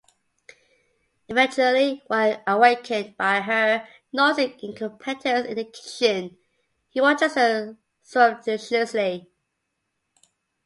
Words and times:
Eventually 1.27 2.01
awakened 2.09 3.15
by 3.17 3.39
her 3.41 3.87
noisy 4.11 4.57
incompetence 4.63 5.45
in 5.45 5.55
the 5.55 5.65
kitchen, 5.65 6.39
he 6.89 6.99
watches 6.99 7.35
her 7.35 7.77
surreptitiously. 8.01 9.29